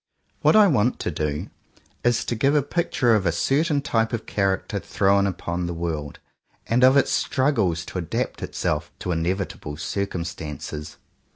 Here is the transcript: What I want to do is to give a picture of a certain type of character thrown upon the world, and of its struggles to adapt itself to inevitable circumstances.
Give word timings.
What 0.41 0.55
I 0.55 0.65
want 0.65 0.97
to 1.01 1.11
do 1.11 1.51
is 2.03 2.25
to 2.25 2.33
give 2.33 2.55
a 2.55 2.63
picture 2.63 3.13
of 3.13 3.27
a 3.27 3.31
certain 3.31 3.83
type 3.83 4.13
of 4.13 4.25
character 4.25 4.79
thrown 4.79 5.27
upon 5.27 5.67
the 5.67 5.75
world, 5.75 6.17
and 6.65 6.83
of 6.83 6.97
its 6.97 7.11
struggles 7.11 7.85
to 7.85 7.99
adapt 7.99 8.41
itself 8.41 8.91
to 8.97 9.11
inevitable 9.11 9.77
circumstances. 9.77 10.97